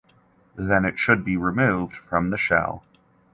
Then 0.55 0.83
it 0.83 0.97
should 0.97 1.23
be 1.23 1.37
removed 1.37 1.95
from 1.95 2.31
the 2.31 2.37
shell. 2.39 2.83